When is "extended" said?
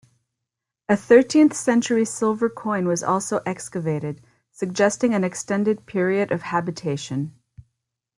5.23-5.85